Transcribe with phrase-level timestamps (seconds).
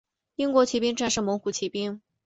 [0.35, 2.01] 英国骑兵战胜蒙古骑兵。